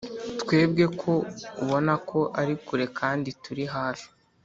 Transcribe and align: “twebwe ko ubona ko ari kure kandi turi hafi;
“twebwe 0.41 0.85
ko 1.01 1.11
ubona 1.63 1.93
ko 2.09 2.19
ari 2.39 2.53
kure 2.65 2.85
kandi 2.99 3.29
turi 3.43 3.63
hafi; 3.75 4.07